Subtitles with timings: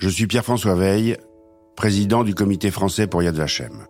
[0.00, 1.18] Je suis Pierre-François Veil,
[1.76, 3.84] président du comité français pour Yad Vashem.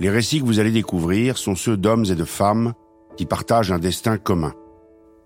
[0.00, 2.72] Les récits que vous allez découvrir sont ceux d'hommes et de femmes
[3.18, 4.54] qui partagent un destin commun.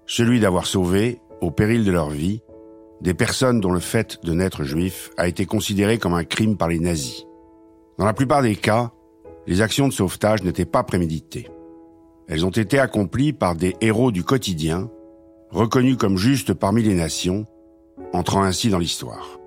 [0.05, 2.41] Celui d'avoir sauvé, au péril de leur vie,
[3.01, 6.67] des personnes dont le fait de naître juif a été considéré comme un crime par
[6.67, 7.25] les nazis.
[7.97, 8.91] Dans la plupart des cas,
[9.47, 11.49] les actions de sauvetage n'étaient pas préméditées.
[12.27, 14.91] Elles ont été accomplies par des héros du quotidien,
[15.51, 17.47] reconnus comme justes parmi les nations,
[18.13, 19.39] entrant ainsi dans l'histoire.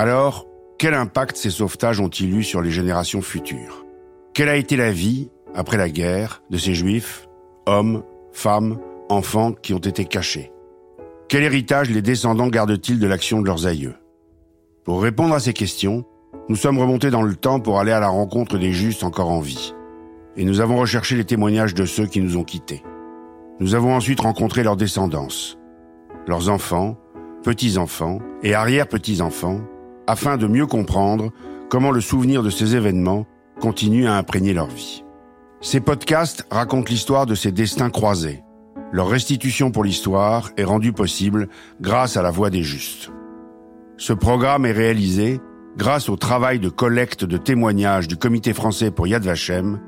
[0.00, 0.46] Alors,
[0.78, 3.84] quel impact ces sauvetages ont-ils eu sur les générations futures?
[4.32, 7.28] Quelle a été la vie, après la guerre, de ces juifs,
[7.66, 10.52] hommes, femmes, enfants qui ont été cachés?
[11.28, 13.96] Quel héritage les descendants gardent-ils de l'action de leurs aïeux?
[14.84, 16.04] Pour répondre à ces questions,
[16.48, 19.40] nous sommes remontés dans le temps pour aller à la rencontre des justes encore en
[19.40, 19.74] vie.
[20.36, 22.84] Et nous avons recherché les témoignages de ceux qui nous ont quittés.
[23.58, 25.26] Nous avons ensuite rencontré leurs descendants,
[26.28, 26.96] leurs enfants,
[27.42, 29.60] petits-enfants et arrière-petits-enfants,
[30.08, 31.30] afin de mieux comprendre
[31.68, 33.26] comment le souvenir de ces événements
[33.60, 35.04] continue à imprégner leur vie.
[35.60, 38.42] Ces podcasts racontent l'histoire de ces destins croisés.
[38.90, 41.48] Leur restitution pour l'histoire est rendue possible
[41.80, 43.12] grâce à la voix des justes.
[43.98, 45.40] Ce programme est réalisé
[45.76, 49.78] grâce au travail de collecte de témoignages du Comité français pour Yad Vashem,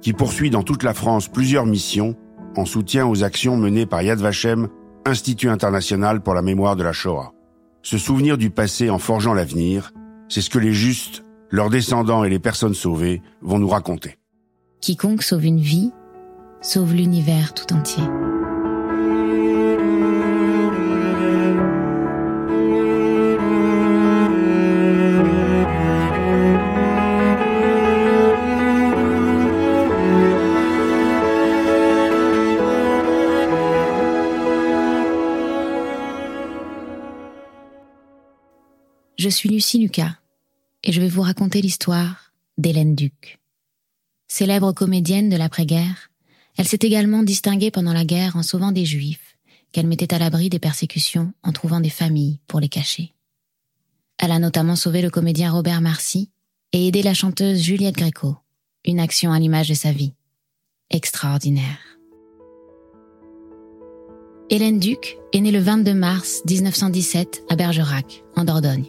[0.00, 2.16] qui poursuit dans toute la France plusieurs missions
[2.56, 4.68] en soutien aux actions menées par Yad Vashem,
[5.04, 7.32] Institut international pour la mémoire de la Shoah.
[7.82, 9.92] Se souvenir du passé en forgeant l'avenir,
[10.28, 14.18] c'est ce que les justes, leurs descendants et les personnes sauvées vont nous raconter.
[14.80, 15.90] Quiconque sauve une vie,
[16.60, 18.04] sauve l'univers tout entier.
[39.28, 40.14] Je suis Lucie Lucas
[40.82, 43.38] et je vais vous raconter l'histoire d'Hélène Duc.
[44.26, 46.10] Célèbre comédienne de l'après-guerre,
[46.56, 49.36] elle s'est également distinguée pendant la guerre en sauvant des juifs
[49.70, 53.12] qu'elle mettait à l'abri des persécutions en trouvant des familles pour les cacher.
[54.16, 56.30] Elle a notamment sauvé le comédien Robert Marcy
[56.72, 58.34] et aidé la chanteuse Juliette Gréco,
[58.86, 60.14] une action à l'image de sa vie.
[60.88, 61.98] Extraordinaire.
[64.48, 68.86] Hélène Duc est née le 22 mars 1917 à Bergerac, en Dordogne.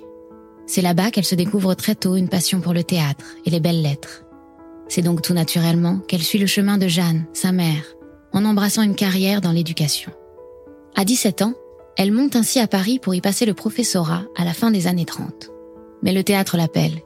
[0.70, 3.82] C'est là-bas qu'elle se découvre très tôt une passion pour le théâtre et les belles
[3.82, 4.24] lettres.
[4.88, 7.96] C'est donc tout naturellement qu'elle suit le chemin de Jeanne, sa mère,
[8.34, 10.12] en embrassant une carrière dans l'éducation.
[10.96, 11.56] À 17 ans,
[11.98, 15.06] elle monte ainsi à Paris pour y passer le professorat à la fin des années
[15.06, 15.50] 30.
[16.04, 17.02] Mais le théâtre l'appelle.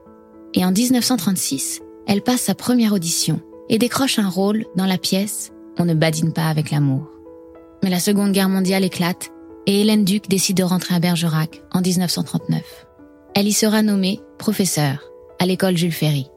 [0.54, 5.54] Et en 1936, elle passe sa première audition et décroche un rôle dans la pièce
[5.80, 7.08] On ne badine pas avec l'amour.
[7.82, 9.32] Mais la Seconde Guerre mondiale éclate
[9.68, 12.62] et Hélène Duc décide de rentrer à Bergerac en 1939.
[13.36, 16.28] Elle y sera nommée professeure à l'école Jules Ferry.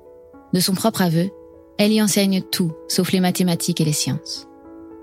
[0.55, 1.31] De son propre aveu,
[1.77, 4.49] elle y enseigne tout sauf les mathématiques et les sciences.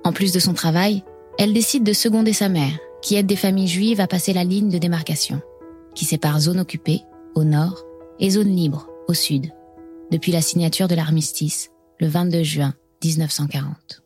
[0.04, 1.04] En plus de son travail,
[1.38, 4.70] elle décide de seconder sa mère, qui aide des familles juives à passer la ligne
[4.70, 5.42] de démarcation,
[5.94, 7.02] qui sépare zone occupée,
[7.36, 7.84] au nord,
[8.20, 9.52] et zone libre, au sud,
[10.12, 12.74] depuis la signature de l'armistice, le 22 juin
[13.04, 14.02] 1940.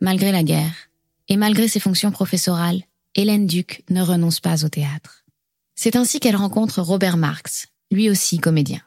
[0.00, 0.90] Malgré la guerre,
[1.28, 2.82] et malgré ses fonctions professorales,
[3.16, 5.25] Hélène Duc ne renonce pas au théâtre.
[5.78, 8.80] C'est ainsi qu'elle rencontre Robert Marx, lui aussi comédien.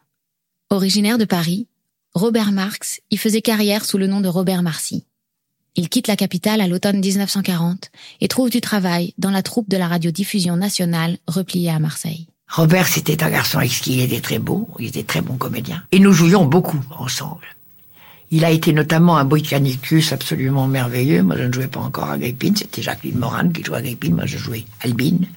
[0.71, 1.67] Originaire de Paris,
[2.15, 5.05] Robert Marx y faisait carrière sous le nom de Robert Marcy.
[5.75, 7.91] Il quitte la capitale à l'automne 1940
[8.21, 12.27] et trouve du travail dans la troupe de la radiodiffusion nationale repliée à Marseille.
[12.49, 15.83] Robert, c'était un garçon exquis, il était très beau, il était très bon comédien.
[15.91, 17.45] Et nous jouions beaucoup ensemble.
[18.31, 21.21] Il a été notamment un Britannicus absolument merveilleux.
[21.21, 24.39] Moi, je ne jouais pas encore Agrippine, c'était Jacqueline Moran qui jouait Agrippine, moi je
[24.39, 25.27] jouais Albine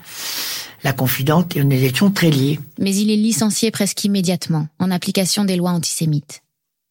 [0.83, 2.59] la confidente et nous étions très liés.
[2.79, 6.43] Mais il est licencié presque immédiatement, en application des lois antisémites.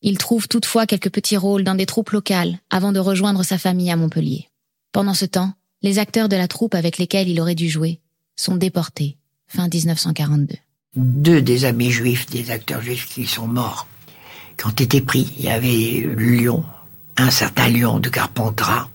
[0.02, 3.92] Il trouve toutefois quelques petits rôles dans des troupes locales avant de rejoindre sa famille
[3.92, 4.48] à Montpellier.
[4.92, 5.54] Pendant ce temps,
[5.84, 8.00] les acteurs de la troupe avec lesquels il aurait dû jouer
[8.36, 10.56] sont déportés, fin 1942.
[10.96, 13.88] Deux des amis juifs, des acteurs juifs qui sont morts,
[14.58, 15.32] qui ont été pris.
[15.38, 16.66] Il y avait Lyon,
[17.18, 18.90] un certain Lyon de Carpentras,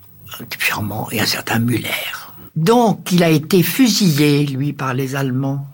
[0.59, 2.26] purement, et un certain Muller.
[2.57, 5.67] Donc, il a été fusillé, lui, par les Allemands.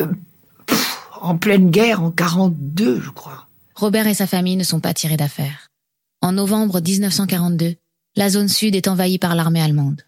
[0.00, 0.06] Euh,
[1.20, 3.46] en pleine guerre, en 42, je crois.
[3.74, 5.70] Robert et sa famille ne sont pas tirés d'affaire.
[6.20, 7.76] En novembre 1942,
[8.16, 10.02] la zone sud est envahie par l'armée allemande.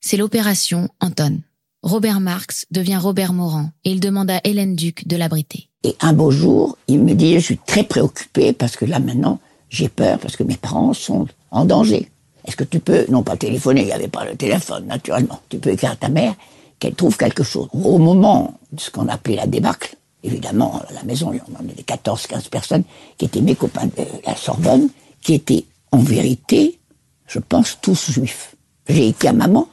[0.00, 1.40] C'est l'opération Anton.
[1.82, 5.68] Robert Marx devient Robert Morand et il demande à Hélène Duc de l'abriter.
[5.84, 9.40] Et un beau jour, il me dit, je suis très préoccupé parce que là maintenant,
[9.68, 12.08] j'ai peur parce que mes parents sont en danger.
[12.44, 15.58] Est-ce que tu peux, non pas téléphoner, il n'y avait pas le téléphone, naturellement, tu
[15.58, 16.34] peux écrire à ta mère
[16.78, 17.68] qu'elle trouve quelque chose.
[17.72, 21.60] Au moment de ce qu'on appelait la débâcle, évidemment, à la maison, il y en
[21.60, 22.84] avait 14, 15 personnes
[23.18, 24.88] qui étaient mes copains de la Sorbonne,
[25.20, 26.80] qui étaient en vérité,
[27.26, 28.56] je pense, tous juifs.
[28.88, 29.68] J'ai écrit à maman,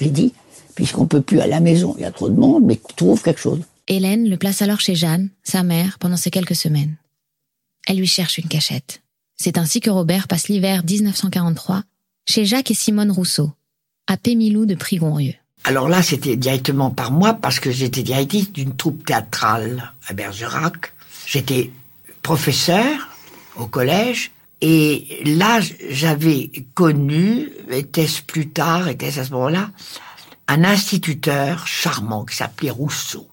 [0.00, 0.32] j'ai dit,
[0.74, 3.40] puisqu'on peut plus à la maison, il y a trop de monde, mais trouve quelque
[3.40, 3.60] chose.
[3.86, 6.96] Hélène le place alors chez Jeanne, sa mère, pendant ces quelques semaines.
[7.86, 9.02] Elle lui cherche une cachette.
[9.36, 11.82] C'est ainsi que Robert passe l'hiver 1943
[12.26, 13.52] chez Jacques et Simone Rousseau,
[14.06, 15.34] à Pémilou de Prigonrieux.
[15.64, 20.92] Alors là, c'était directement par moi parce que j'étais directrice d'une troupe théâtrale à Bergerac.
[21.26, 21.70] J'étais
[22.22, 23.08] professeur
[23.56, 24.30] au collège
[24.60, 25.60] et là,
[25.90, 29.70] j'avais connu, était-ce plus tard, était-ce à ce moment-là,
[30.48, 33.28] un instituteur charmant qui s'appelait Rousseau.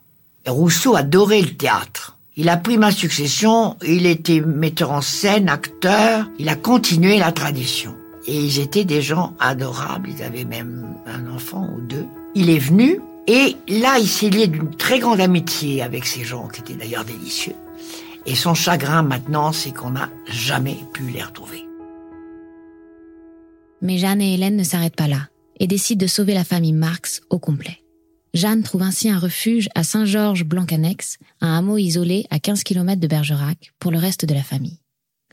[0.47, 2.17] Rousseau adorait le théâtre.
[2.37, 7.33] Il a pris ma succession, il était metteur en scène, acteur, il a continué la
[7.33, 7.95] tradition.
[8.31, 12.05] Et ils étaient des gens adorables, ils avaient même un enfant ou deux.
[12.33, 16.47] Il est venu, et là il s'est lié d'une très grande amitié avec ces gens,
[16.47, 17.55] qui étaient d'ailleurs délicieux.
[18.25, 21.65] Et son chagrin maintenant, c'est qu'on n'a jamais pu les retrouver.
[23.81, 25.27] Mais Jeanne et Hélène ne s'arrêtent pas là,
[25.59, 27.79] et décident de sauver la famille Marx au complet.
[28.33, 33.73] Jeanne trouve ainsi un refuge à Saint-Georges-Blancanex, un hameau isolé à 15 km de Bergerac,
[33.77, 34.79] pour le reste de la famille.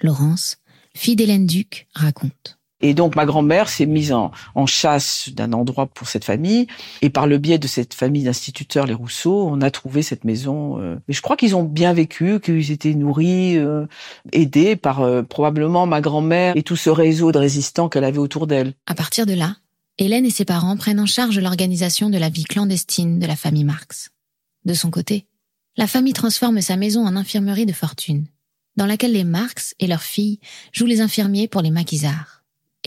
[0.03, 0.57] Laurence,
[0.97, 2.58] fille d'Hélène Duc, raconte.
[2.81, 4.31] Et donc ma grand-mère s'est mise en,
[4.67, 6.69] chasse d'un endroit pour cette famille.
[7.03, 10.81] Et par le biais de cette famille d'instituteurs, les Rousseau, on a trouvé cette maison.
[10.81, 10.97] Euh.
[11.09, 13.87] Mais je crois qu'ils ont bien vécu, qu'ils étaient nourris, euh,
[14.33, 18.47] aidés par euh, probablement ma grand-mère et tout ce réseau de résistants qu'elle avait autour
[18.47, 18.75] d'elle.
[18.87, 19.57] À partir de là,
[19.99, 23.65] Hélène et ses parents prennent en charge l'organisation de la vie clandestine de la famille
[23.65, 24.11] Marx.
[24.65, 25.27] De son côté,
[25.77, 28.27] la famille transforme sa maison en infirmerie de fortune,
[28.77, 30.39] dans laquelle les Marx et leurs filles
[30.73, 32.38] jouent les infirmiers pour les maquisards.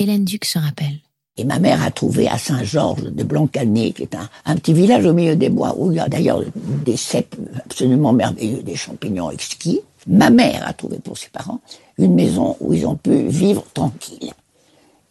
[0.02, 0.98] Hélène Duc se rappelle.
[1.38, 4.16] Et ma mère a trouvé à Saint-Georges de Blancanet, qui est
[4.46, 8.12] un, petit village au milieu des bois, où il y a d'ailleurs des cèpes absolument
[8.12, 9.80] merveilleux, des champignons exquis.
[10.08, 11.62] Ma mère a trouvé pour ses parents
[12.00, 14.34] une maison où ils ont pu vivre tranquilles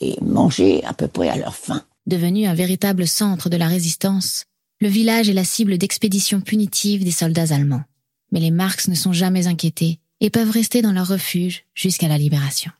[0.01, 1.85] et manger à peu près à leur faim.
[2.07, 4.45] Devenu un véritable centre de la résistance,
[4.81, 7.85] le village est la cible d'expéditions punitives des soldats allemands.
[8.33, 12.19] Mais les Marx ne sont jamais inquiétés et peuvent rester dans leur refuge jusqu'à la
[12.19, 12.73] libération.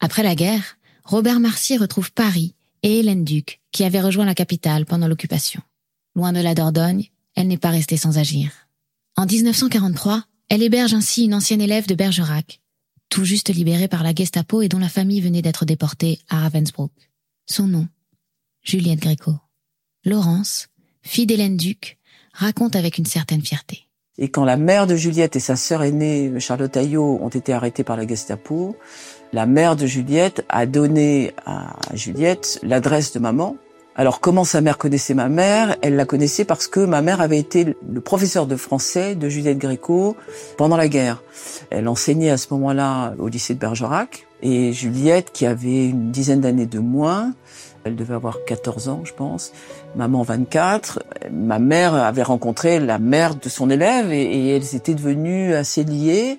[0.00, 0.77] Après la guerre,
[1.08, 5.62] Robert Marcier retrouve Paris et Hélène Duc, qui avait rejoint la capitale pendant l'occupation.
[6.14, 8.50] Loin de la Dordogne, elle n'est pas restée sans agir.
[9.16, 12.60] En 1943, elle héberge ainsi une ancienne élève de Bergerac,
[13.08, 16.92] tout juste libérée par la Gestapo et dont la famille venait d'être déportée à Ravensbrück.
[17.46, 17.88] Son nom,
[18.62, 19.32] Juliette Gréco.
[20.04, 20.68] Laurence,
[21.00, 21.96] fille d'Hélène Duc,
[22.34, 23.87] raconte avec une certaine fierté.
[24.18, 27.84] Et quand la mère de Juliette et sa sœur aînée, Charlotte Ayot, ont été arrêtées
[27.84, 28.76] par la Gestapo,
[29.32, 33.56] la mère de Juliette a donné à Juliette l'adresse de maman.
[33.94, 35.76] Alors comment sa mère connaissait ma mère?
[35.82, 39.58] Elle la connaissait parce que ma mère avait été le professeur de français de Juliette
[39.58, 40.16] Gréco
[40.56, 41.22] pendant la guerre.
[41.70, 44.26] Elle enseignait à ce moment-là au lycée de Bergerac.
[44.40, 47.34] Et Juliette, qui avait une dizaine d'années de moins,
[47.84, 49.52] elle devait avoir 14 ans, je pense.
[49.96, 51.02] Maman 24.
[51.30, 56.38] Ma mère avait rencontré la mère de son élève et, elles étaient devenues assez liées.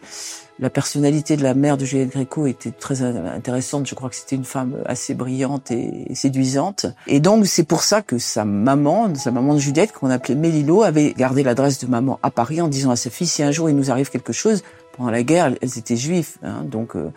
[0.62, 3.88] La personnalité de la mère de Juliette Gréco était très intéressante.
[3.88, 6.86] Je crois que c'était une femme assez brillante et séduisante.
[7.07, 10.83] Et donc, c'est pour ça que sa maman, sa maman de Juliette, qu'on appelait Mélilo,
[10.83, 13.69] avait gardé l'adresse de maman à Paris en disant à sa fille, si un jour
[13.69, 14.64] il nous arrive quelque chose,
[14.99, 17.13] pendant la guerre, elles étaient juives, hein, donc euh,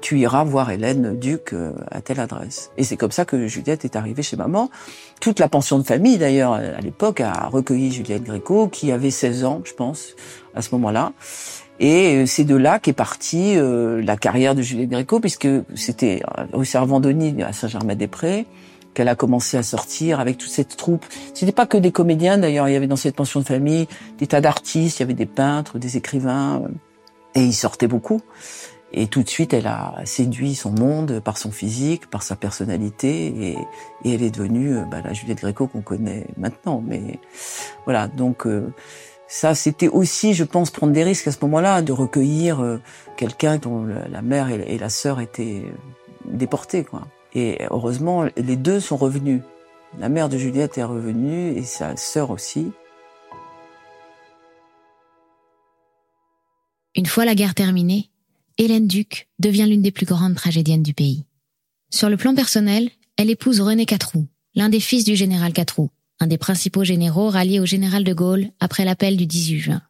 [0.00, 2.70] tu iras voir Hélène Duc euh, à telle adresse.
[2.78, 4.70] Et c'est comme ça que Juliette est arrivée chez maman.
[5.20, 9.44] Toute la pension de famille, d'ailleurs, à l'époque, a recueilli Juliette Gréco, qui avait 16
[9.44, 10.14] ans, je pense,
[10.54, 11.12] à ce moment-là.
[11.80, 16.22] Et euh, c'est de là qu'est partie la carrière de Juliette Gréco, puisque c'était
[16.54, 18.46] au Servandoni, à Saint-Germain-des-Prés,
[18.94, 21.04] qu'elle a commencé à sortir avec toute cette troupe.
[21.34, 23.86] C'était pas que des comédiens, d'ailleurs, il y avait dans cette pension de famille
[24.18, 26.62] des tas d'artistes, il y avait des peintres, des écrivains.
[27.34, 28.20] Et il sortait beaucoup.
[28.92, 33.26] Et tout de suite, elle a séduit son monde par son physique, par sa personnalité,
[33.26, 33.58] et,
[34.04, 36.82] et elle est devenue euh, bah, la Juliette Gréco qu'on connaît maintenant.
[36.86, 37.18] Mais
[37.84, 38.72] voilà, donc euh,
[39.26, 42.80] ça, c'était aussi, je pense, prendre des risques à ce moment-là, de recueillir euh,
[43.18, 45.64] quelqu'un dont la mère et la sœur étaient
[46.24, 47.02] déportées, quoi.
[47.34, 49.42] Et heureusement, les deux sont revenus.
[49.98, 52.72] La mère de Juliette est revenue et sa sœur aussi.
[56.96, 58.10] Une fois la guerre terminée,
[58.56, 61.24] Hélène Duc devient l'une des plus grandes tragédiennes du pays.
[61.90, 65.90] Sur le plan personnel, elle épouse René Catroux, l'un des fils du général Catroux,
[66.20, 69.82] un des principaux généraux ralliés au général de Gaulle après l'appel du 18 juin,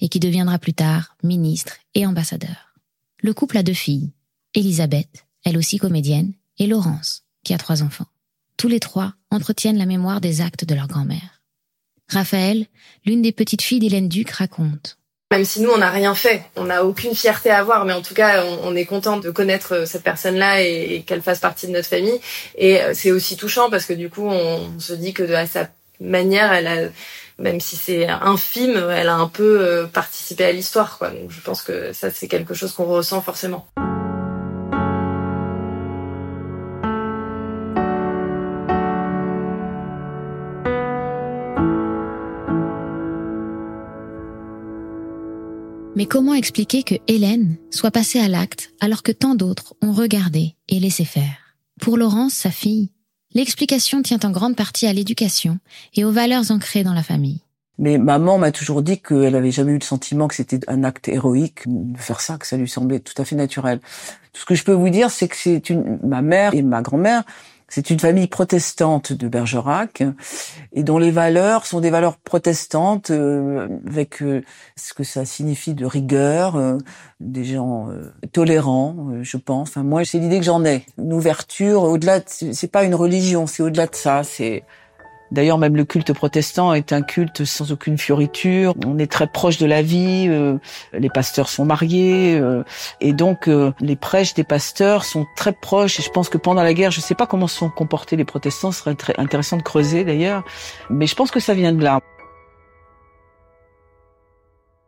[0.00, 2.74] et qui deviendra plus tard ministre et ambassadeur.
[3.20, 4.12] Le couple a deux filles,
[4.54, 8.08] Elisabeth, elle aussi comédienne, et Laurence, qui a trois enfants.
[8.56, 11.42] Tous les trois entretiennent la mémoire des actes de leur grand-mère.
[12.08, 12.66] Raphaël,
[13.04, 14.98] l'une des petites filles d'Hélène Duc, raconte.
[15.30, 18.00] Même si nous, on n'a rien fait, on n'a aucune fierté à avoir, mais en
[18.00, 21.72] tout cas, on, est content de connaître euh, cette personne-là et, qu'elle fasse partie de
[21.72, 22.18] notre famille.
[22.56, 25.68] Et euh, c'est aussi touchant parce que du coup, on, se dit que de sa
[26.00, 26.76] manière, elle a,
[27.38, 30.98] même si c'est infime, elle a un peu euh, participé à l'histoire.
[31.02, 33.66] Donc je pense que ça, c'est quelque chose qu'on ressent forcément.
[46.08, 50.80] Comment expliquer que Hélène soit passée à l'acte alors que tant d'autres ont regardé et
[50.80, 51.54] laissé faire?
[51.80, 52.90] Pour Laurence, sa fille,
[53.34, 55.58] l'explication tient en grande partie à l'éducation
[55.94, 57.42] et aux valeurs ancrées dans la famille.
[57.78, 61.08] Mais maman m'a toujours dit qu'elle avait jamais eu le sentiment que c'était un acte
[61.08, 63.80] héroïque de faire ça, que ça lui semblait tout à fait naturel.
[64.32, 65.62] Ce que je peux vous dire, c'est que c'est
[66.02, 67.22] ma mère et ma grand-mère
[67.68, 70.02] c'est une famille protestante de Bergerac
[70.72, 74.42] et dont les valeurs sont des valeurs protestantes euh, avec euh,
[74.76, 76.78] ce que ça signifie de rigueur, euh,
[77.20, 77.88] des gens
[78.32, 79.70] tolérants, je pense.
[79.70, 80.86] Enfin, moi, c'est l'idée que j'en ai.
[80.98, 82.20] Une ouverture au-delà.
[82.26, 84.22] C'est pas une religion, c'est au-delà de ça.
[84.22, 84.62] C'est
[85.30, 88.74] D'ailleurs, même le culte protestant est un culte sans aucune fioriture.
[88.86, 90.26] On est très proche de la vie.
[90.28, 90.58] Euh,
[90.92, 92.62] les pasteurs sont mariés, euh,
[93.00, 96.00] et donc euh, les prêches des pasteurs sont très proches.
[96.00, 98.16] Et je pense que pendant la guerre, je ne sais pas comment se sont comportés
[98.16, 98.72] les protestants.
[98.72, 100.44] Ce serait très intéressant de creuser d'ailleurs,
[100.90, 102.00] mais je pense que ça vient de là.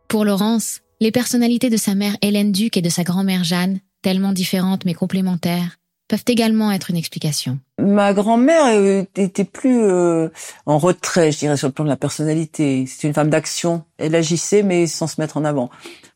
[0.07, 4.33] Pour Laurence, les personnalités de sa mère Hélène Duc et de sa grand-mère Jeanne, tellement
[4.33, 5.77] différentes mais complémentaires,
[6.11, 7.57] peuvent également être une explication.
[7.79, 10.27] Ma grand-mère euh, était plus euh,
[10.65, 12.85] en retrait, je dirais, sur le plan de la personnalité.
[12.85, 13.85] C'est une femme d'action.
[13.97, 15.69] Elle agissait, mais sans se mettre en avant.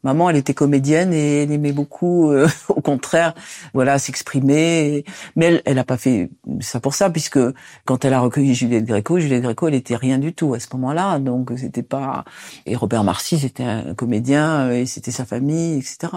[0.03, 3.35] Maman, elle était comédienne et elle aimait beaucoup, euh, au contraire,
[3.73, 5.05] voilà, s'exprimer.
[5.37, 7.39] Mais elle, n'a pas fait ça pour ça, puisque
[7.85, 10.67] quand elle a recueilli Juliette Gréco, Juliette Gréco, elle était rien du tout à ce
[10.73, 11.19] moment-là.
[11.19, 12.25] Donc c'était pas.
[12.65, 16.09] Et Robert Marcy, c'était un comédien et c'était sa famille, etc.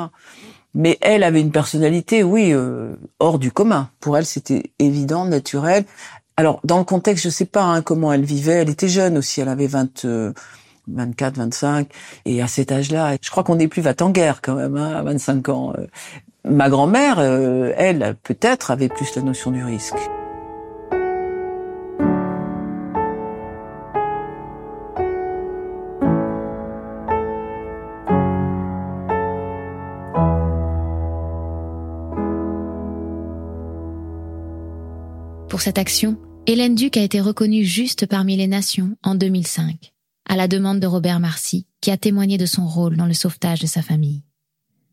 [0.74, 3.90] Mais elle avait une personnalité, oui, euh, hors du commun.
[4.00, 5.84] Pour elle, c'était évident, naturel.
[6.36, 8.62] Alors, dans le contexte, je sais pas hein, comment elle vivait.
[8.62, 9.40] Elle était jeune aussi.
[9.40, 10.06] Elle avait 20,
[10.88, 11.88] 24, 25.
[12.24, 14.92] Et à cet âge-là, je crois qu'on n'est plus va en guerre quand même, hein,
[14.96, 15.72] à 25 ans.
[15.78, 15.86] Euh.
[16.44, 19.96] Ma grand-mère, euh, elle, peut-être, avait plus la notion du risque.
[35.58, 39.92] Pour cette action, Hélène Duc a été reconnue juste parmi les nations en 2005,
[40.28, 43.58] à la demande de Robert Marcy, qui a témoigné de son rôle dans le sauvetage
[43.58, 44.22] de sa famille.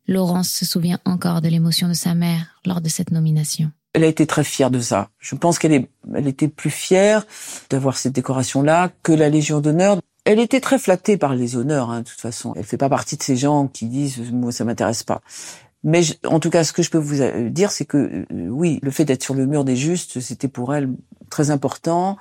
[0.08, 3.70] Laurence se souvient encore de l'émotion de sa mère lors de cette nomination.
[3.92, 5.10] Elle a été très fière de ça.
[5.20, 7.24] Je pense qu'elle elle était plus fière
[7.70, 10.00] d'avoir cette décoration-là que la Légion d'honneur.
[10.24, 12.52] Elle était très flattée par les honneurs, hein, de toute façon.
[12.56, 15.20] Elle fait pas partie de ces gens qui disent moi ça m'intéresse pas.
[15.86, 18.80] Mais en tout cas, ce que je peux vous euh, dire, c'est que euh, oui,
[18.82, 20.90] le fait d'être sur le mur des justes, c'était pour elle
[21.30, 22.18] très important.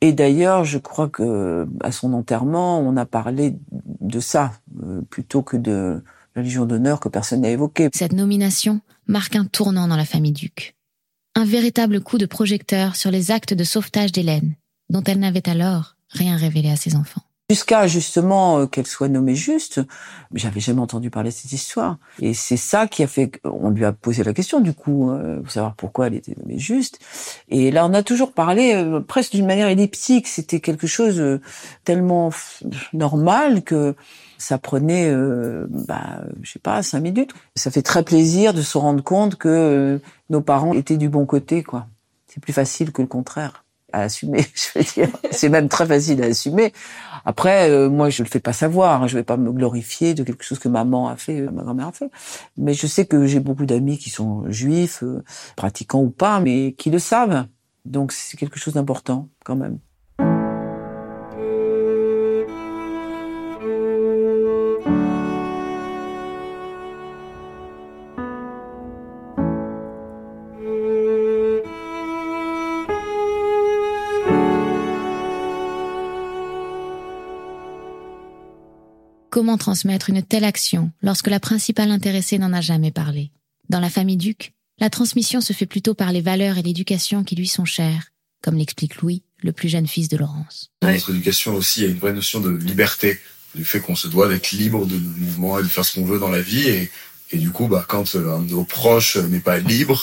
[0.00, 3.56] Et d'ailleurs, je crois que à son enterrement, on a parlé
[4.00, 4.52] de ça
[4.84, 6.04] euh, plutôt que de
[6.36, 7.88] la Légion d'honneur que personne n'a évoqué.
[7.92, 10.76] Cette nomination marque un tournant dans la famille Duc.
[11.34, 14.54] Un véritable coup de projecteur sur les actes de sauvetage d'Hélène,
[14.88, 17.23] dont elle n'avait alors rien révélé à ses enfants.
[17.50, 19.82] Jusqu'à justement euh, qu'elle soit nommée juste,
[20.32, 21.98] j'avais jamais entendu parler de cette histoire.
[22.18, 25.40] Et c'est ça qui a fait qu'on lui a posé la question du coup, euh,
[25.40, 27.00] pour savoir pourquoi elle était nommée juste.
[27.50, 30.26] Et là, on a toujours parlé euh, presque d'une manière elliptique.
[30.26, 31.22] C'était quelque chose
[31.84, 32.30] tellement
[32.94, 33.94] normal que
[34.38, 35.14] ça prenait,
[35.68, 37.34] bah, je sais pas, cinq minutes.
[37.56, 41.62] Ça fait très plaisir de se rendre compte que nos parents étaient du bon côté,
[41.62, 41.88] quoi.
[42.26, 43.63] C'est plus facile que le contraire
[43.94, 45.16] à assumer, je veux dire.
[45.30, 46.72] C'est même très facile à assumer.
[47.24, 49.02] Après, euh, moi, je le fais pas savoir.
[49.02, 49.06] Hein.
[49.06, 51.88] Je vais pas me glorifier de quelque chose que maman a fait, euh, ma grand-mère
[51.88, 52.10] a fait.
[52.56, 55.22] Mais je sais que j'ai beaucoup d'amis qui sont juifs, euh,
[55.56, 57.46] pratiquants ou pas, mais qui le savent.
[57.84, 59.78] Donc c'est quelque chose d'important quand même.
[79.34, 83.32] Comment transmettre une telle action lorsque la principale intéressée n'en a jamais parlé?
[83.68, 87.34] Dans la famille Duc, la transmission se fait plutôt par les valeurs et l'éducation qui
[87.34, 88.12] lui sont chères,
[88.44, 90.70] comme l'explique Louis, le plus jeune fils de Laurence.
[90.82, 93.18] Dans notre éducation aussi, il y a une vraie notion de liberté,
[93.56, 96.20] du fait qu'on se doit d'être libre de mouvement et de faire ce qu'on veut
[96.20, 96.68] dans la vie.
[96.68, 96.92] Et,
[97.32, 100.00] et du coup, bah, quand un de nos proches n'est pas libre,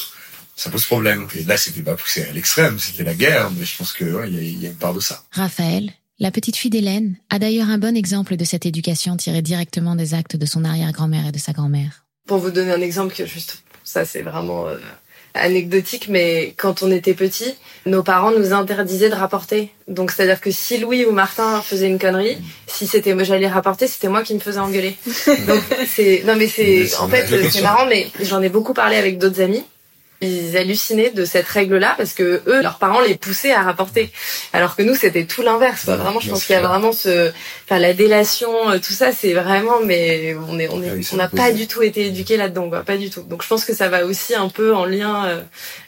[0.57, 1.25] ça pose problème.
[1.35, 4.29] Et là, c'était pas poussé à l'extrême, c'était la guerre, mais je pense qu'il ouais,
[4.29, 5.23] y, y, a une part de ça.
[5.31, 9.95] Raphaël, La petite fille d'Hélène a d'ailleurs un bon exemple de cette éducation tirée directement
[9.95, 12.05] des actes de son arrière-grand-mère et de sa grand-mère.
[12.27, 14.77] Pour vous donner un exemple que juste, ça c'est vraiment euh,
[15.33, 17.55] anecdotique, mais quand on était petit,
[17.87, 19.71] nos parents nous interdisaient de rapporter.
[19.87, 22.37] Donc c'est-à-dire que si Louis ou Martin faisaient une connerie,
[22.67, 24.95] si c'était moi j'allais rapporter, c'était moi qui me faisais engueuler.
[25.47, 29.17] Donc c'est non mais c'est en fait c'est marrant, mais j'en ai beaucoup parlé avec
[29.17, 29.63] d'autres amis
[30.21, 34.11] ils hallucinaient de cette règle-là parce que eux, leurs parents les poussaient à rapporter,
[34.53, 35.85] alors que nous c'était tout l'inverse.
[35.85, 37.31] vraiment, je pense qu'il y a vraiment ce,
[37.65, 41.15] enfin la délation, euh, tout ça, c'est vraiment, mais on est, on est, ah on
[41.17, 43.23] n'a pas du tout été éduqués là-dedans, quoi, pas du tout.
[43.23, 45.41] Donc je pense que ça va aussi un peu en lien euh,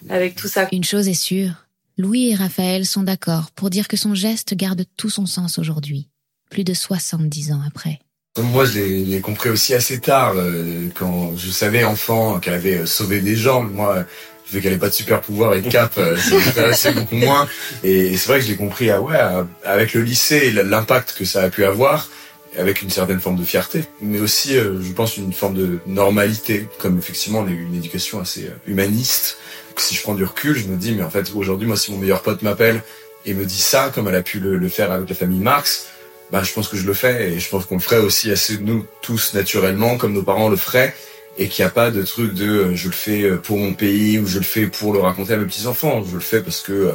[0.10, 0.68] avec tout ça.
[0.72, 4.84] Une chose est sûre, Louis et Raphaël sont d'accord pour dire que son geste garde
[4.98, 6.10] tout son sens aujourd'hui,
[6.50, 8.00] plus de 70 ans après.
[8.42, 12.86] Moi, je l'ai compris aussi assez tard, euh, quand je savais enfant qu'elle avait euh,
[12.88, 13.62] sauvé des gens.
[13.62, 14.06] Moi,
[14.52, 17.48] vu qu'elle n'avait pas de super pouvoir et de cap, euh, m'intéressait beaucoup moins.
[17.84, 19.20] Et c'est vrai que je l'ai compris, ah ouais,
[19.64, 22.10] avec le lycée, l'impact que ça a pu avoir,
[22.58, 26.98] avec une certaine forme de fierté, mais aussi, je pense, une forme de normalité, comme
[26.98, 29.38] effectivement on a eu une éducation assez humaniste.
[29.78, 32.00] Si je prends du recul, je me dis, mais en fait, aujourd'hui, moi, si mon
[32.00, 32.82] meilleur pote m'appelle
[33.28, 35.88] et me dit ça, comme elle a pu le faire avec la famille Marx,
[36.32, 38.58] bah, je pense que je le fais et je pense qu'on le ferait aussi assez
[38.58, 40.94] nous tous naturellement comme nos parents le feraient
[41.38, 43.74] et qu'il n'y a pas de truc de euh, je le fais euh, pour mon
[43.74, 46.04] pays ou je le fais pour le raconter à mes petits enfants.
[46.04, 46.92] Je le fais parce que euh,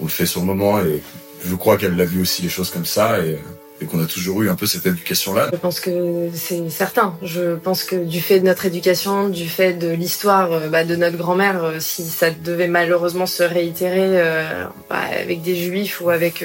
[0.00, 1.02] on le fait sur le moment et
[1.44, 3.38] je crois qu'elle l'a vu aussi les choses comme ça et
[3.80, 5.50] et qu'on a toujours eu un peu cette éducation-là.
[5.52, 7.14] Je pense que c'est certain.
[7.22, 10.96] Je pense que du fait de notre éducation, du fait de l'histoire euh, bah, de
[10.96, 16.08] notre grand-mère, euh, si ça devait malheureusement se réitérer euh, bah, avec des juifs ou
[16.08, 16.44] avec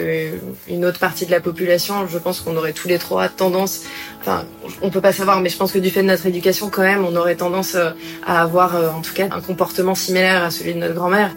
[0.68, 3.84] une autre partie de la population, je pense qu'on aurait tous les trois tendance,
[4.20, 4.46] enfin
[4.82, 7.06] on peut pas savoir, mais je pense que du fait de notre éducation quand même,
[7.06, 7.76] on aurait tendance
[8.26, 11.32] à avoir en tout cas un comportement similaire à celui de notre grand-mère.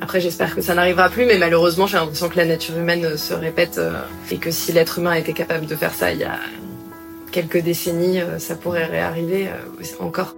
[0.00, 3.34] Après, j'espère que ça n'arrivera plus, mais malheureusement, j'ai l'impression que la nature humaine se
[3.34, 3.80] répète
[4.30, 6.40] et que si l'être humain était capable de faire ça il y a
[7.30, 10.34] quelques décennies, euh, ça pourrait réarriver euh, encore.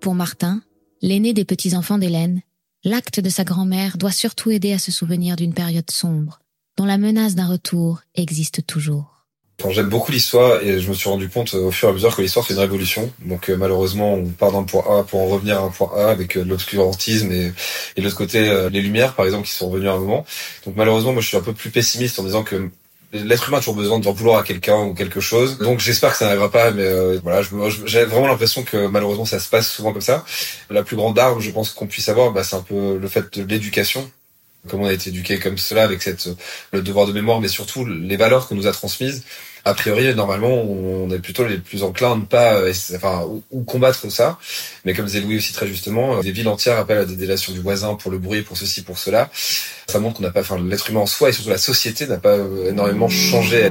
[0.00, 0.60] Pour Martin,
[1.00, 2.42] l'aîné des petits-enfants d'Hélène,
[2.84, 6.40] l'acte de sa grand-mère doit surtout aider à se souvenir d'une période sombre,
[6.76, 9.17] dont la menace d'un retour existe toujours.
[9.66, 12.14] J'aime beaucoup l'histoire et je me suis rendu compte euh, au fur et à mesure
[12.14, 13.12] que l'histoire c'est une révolution.
[13.24, 16.10] Donc euh, malheureusement on part d'un point A pour en revenir à un point A
[16.10, 17.52] avec euh, l'obscurantisme et,
[17.96, 20.24] et de l'autre côté les lumières par exemple qui sont revenues à un moment.
[20.64, 22.70] Donc malheureusement moi je suis un peu plus pessimiste en disant que
[23.12, 25.58] l'être humain a toujours besoin d'en vouloir à quelqu'un ou quelque chose.
[25.58, 27.42] Donc j'espère que ça n'arrivera pas, mais voilà,
[27.84, 30.24] j'ai vraiment l'impression que malheureusement ça se passe souvent comme ça.
[30.70, 33.36] La plus grande arme, je pense qu'on puisse avoir, bah, c'est un peu le fait
[33.36, 34.08] de l'éducation
[34.68, 36.28] comme on a été éduqué comme cela avec cette
[36.72, 39.24] le devoir de mémoire mais surtout les valeurs qu'on nous a transmises
[39.68, 43.62] a priori normalement on est plutôt les plus enclins à ne pas euh, enfin ou,
[43.64, 44.38] combattre ça.
[44.84, 47.52] Mais comme disait Louis aussi très justement euh, des villes entières appellent à des délations
[47.52, 49.30] du voisin pour le bruit pour ceci pour cela.
[49.86, 52.18] Ça montre qu'on n'a pas enfin l'être humain en soi et surtout la société n'a
[52.18, 53.70] pas euh, énormément changé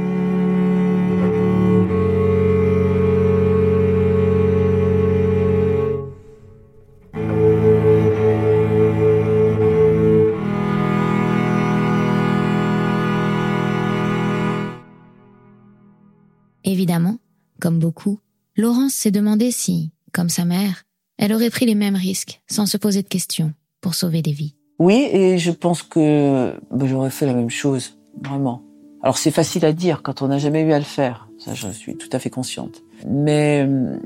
[17.98, 18.20] beaucoup,
[18.56, 20.84] Laurence s'est demandé si, comme sa mère,
[21.18, 24.54] elle aurait pris les mêmes risques sans se poser de questions pour sauver des vies.
[24.78, 28.62] Oui, et je pense que bah, j'aurais fait la même chose, vraiment.
[29.02, 31.70] Alors c'est facile à dire quand on n'a jamais eu à le faire, ça je
[31.70, 32.84] suis tout à fait consciente.
[33.08, 33.98] Mais euh,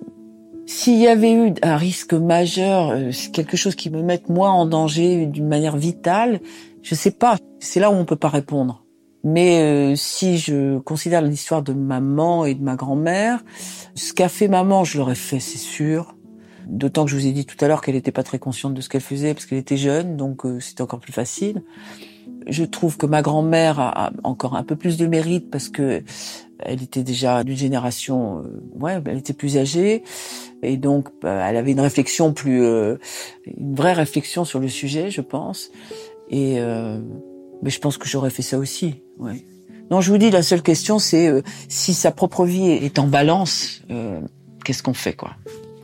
[0.66, 4.66] s'il y avait eu un risque majeur, euh, quelque chose qui me mette moi en
[4.66, 6.40] danger d'une manière vitale,
[6.82, 7.36] je sais pas.
[7.60, 8.81] C'est là où on peut pas répondre.
[9.24, 13.44] Mais euh, si je considère l'histoire de maman et de ma grand-mère,
[13.96, 16.16] ce qu'a fait maman, je l'aurais fait, c'est sûr.
[16.68, 18.82] D'autant que je vous ai dit tout à l'heure qu'elle n'était pas très consciente de
[18.82, 21.64] ce qu'elle faisait parce qu'elle était jeune, donc euh, c'était encore plus facile.
[22.48, 26.04] Je trouve que ma grand-mère a, encore un peu plus de mérite parce que
[26.60, 30.04] elle était déjà d'une génération, euh, ouais, elle était plus âgée
[30.64, 35.22] et donc bah, elle avait une réflexion plus, une vraie réflexion sur le sujet, je
[35.22, 35.72] pense.
[36.30, 36.60] Et
[37.62, 38.96] mais je pense que j'aurais fait ça aussi.
[39.20, 39.46] Ouais.
[39.90, 43.08] Non, je vous dis, la seule question, c'est euh, si sa propre vie est en
[43.08, 44.22] balance, euh,
[44.64, 45.32] qu'est-ce qu'on fait, quoi?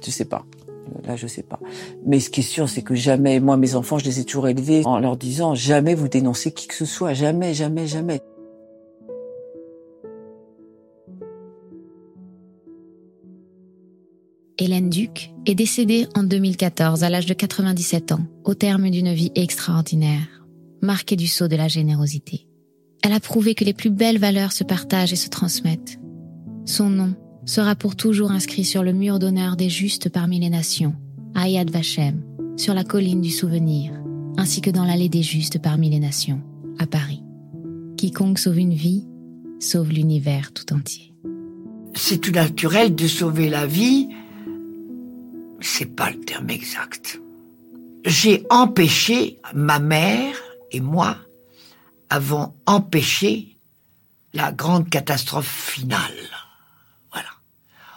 [0.04, 0.46] Je sais pas.
[1.06, 1.60] Là, je sais pas.
[2.06, 4.48] Mais ce qui est sûr, c'est que jamais, moi, mes enfants, je les ai toujours
[4.48, 8.22] élevés en leur disant jamais vous dénoncez qui que ce soit, jamais, jamais, jamais.
[14.60, 19.32] Hélène Duc est décédée en 2014 à l'âge de 97 ans, au terme d'une vie
[19.36, 20.37] extraordinaire
[20.82, 22.48] marquée du sceau de la générosité.
[23.04, 26.00] Elle a prouvé que les plus belles valeurs se partagent et se transmettent.
[26.66, 27.14] Son nom
[27.46, 30.96] sera pour toujours inscrit sur le mur d'honneur des justes parmi les nations,
[31.34, 32.22] à Yad Vashem,
[32.58, 33.94] sur la colline du souvenir,
[34.38, 36.42] ainsi que dans l'allée des justes parmi les nations,
[36.80, 37.24] à Paris.
[37.96, 39.08] Quiconque sauve une vie,
[39.60, 41.14] sauve l'univers tout entier.
[41.96, 44.10] C'est tout naturel de sauver la vie.
[45.62, 47.20] C'est pas le terme exact.
[48.06, 50.36] J'ai empêché, ma mère
[50.72, 51.18] et moi
[52.10, 53.58] avons empêché
[54.34, 56.18] la grande catastrophe finale.
[57.12, 57.30] Voilà.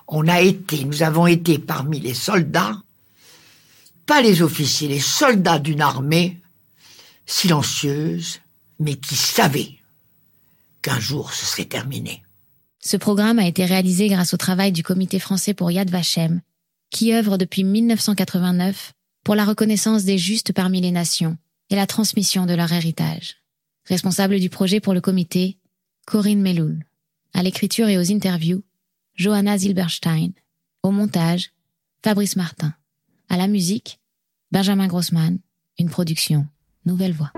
[0.09, 2.81] On a été, nous avons été parmi les soldats,
[4.07, 6.41] pas les officiers, les soldats d'une armée
[7.27, 8.41] silencieuse,
[8.79, 9.79] mais qui savaient
[10.83, 12.23] qu'un jour ce serait terminé.
[12.83, 16.41] Ce programme a été réalisé grâce au travail du Comité français pour Yad Vashem,
[16.91, 21.37] qui œuvre depuis 1989 pour la reconnaissance des justes parmi les nations
[21.71, 23.37] et la transmission de leur héritage.
[23.87, 25.59] Responsable du projet pour le comité,
[26.07, 26.85] Corinne Meloul.
[27.33, 28.63] À l'écriture et aux interviews,
[29.15, 30.31] Johanna Zilberstein.
[30.83, 31.53] Au montage,
[32.05, 32.75] Fabrice Martin.
[33.29, 34.01] À la musique,
[34.51, 35.39] Benjamin Grossman.
[35.79, 36.47] Une production,
[36.85, 37.33] Nouvelle Voix.